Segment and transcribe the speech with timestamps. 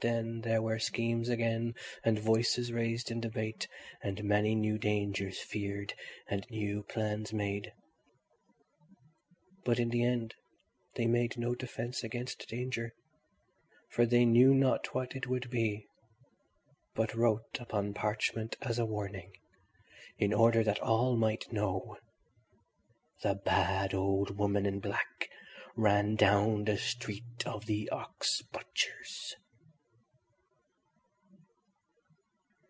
[0.00, 3.68] Then there were schemes again and voices raised in debate,
[4.02, 5.94] and many new dangers feared
[6.28, 7.72] and new plans made.
[9.64, 10.34] But in the end
[10.96, 12.92] they made no defence against danger,
[13.88, 15.86] for they knew not what it would be,
[16.94, 19.30] but wrote upon parchment as a warning,
[20.18, 21.96] and in order that all might know:
[23.22, 25.30] "The bad old woman in black
[25.76, 29.36] ran down the street of the ox butchers."